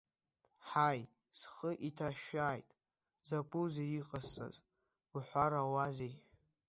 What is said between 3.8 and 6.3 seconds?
иҟасҵаз уҳәарауазеи!